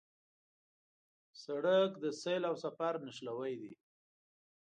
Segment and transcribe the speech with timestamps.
[1.43, 3.73] سړک د سیل او سفر نښلوی دی.